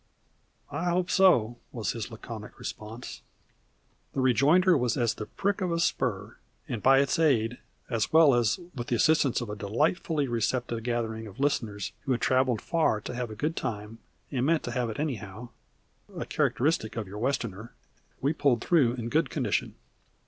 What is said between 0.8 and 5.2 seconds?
hope so!" was his laconic response. The rejoinder was as